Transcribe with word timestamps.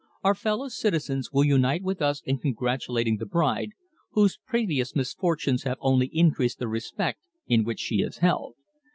Our 0.23 0.33
fellow 0.33 0.67
citizens 0.67 1.31
will 1.31 1.43
unite 1.43 1.83
with 1.83 2.01
us 2.01 2.23
in 2.25 2.39
congratulating 2.39 3.17
the 3.17 3.27
bride, 3.27 3.73
whose 4.13 4.39
previous 4.47 4.95
misfortunes 4.95 5.61
have 5.61 5.77
only 5.79 6.07
increased 6.07 6.57
the 6.57 6.67
respect 6.67 7.19
in 7.45 7.63
which 7.63 7.81
she 7.81 7.97
is 7.97 8.17
held. 8.17 8.55